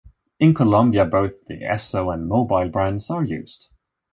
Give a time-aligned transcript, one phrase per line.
[0.39, 3.67] In Colombia, both the Esso and Mobil brands are used.